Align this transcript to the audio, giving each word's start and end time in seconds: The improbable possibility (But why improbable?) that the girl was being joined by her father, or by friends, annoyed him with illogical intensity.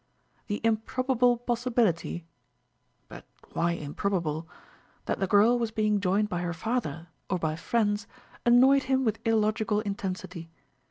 The 0.47 0.61
improbable 0.63 1.37
possibility 1.37 2.25
(But 3.07 3.27
why 3.53 3.73
improbable?) 3.73 4.49
that 5.05 5.19
the 5.19 5.27
girl 5.27 5.59
was 5.59 5.69
being 5.69 5.99
joined 5.99 6.27
by 6.27 6.41
her 6.41 6.53
father, 6.53 7.09
or 7.29 7.37
by 7.37 7.55
friends, 7.55 8.07
annoyed 8.43 8.85
him 8.89 9.05
with 9.05 9.19
illogical 9.27 9.79
intensity. 9.81 10.49